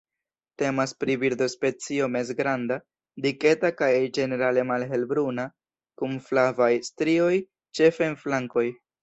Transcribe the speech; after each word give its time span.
Temas 0.59 0.91
pri 1.01 1.15
birdospecio 1.23 2.07
mezgranda, 2.13 2.77
diketa 3.25 3.71
kaj 3.83 3.91
ĝenerale 4.19 4.65
malhelbruna 4.71 5.47
kun 6.03 6.19
flavaj 6.31 6.73
strioj 6.91 7.31
ĉefe 7.81 8.11
en 8.11 8.19
flankoj. 8.25 8.67